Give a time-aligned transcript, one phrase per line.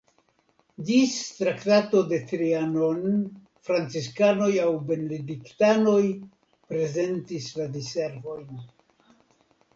[0.85, 3.19] Ĝis Traktato de Trianon
[3.69, 6.01] franciskanoj aŭ benediktanoj
[6.73, 8.67] prezentis la diservojn.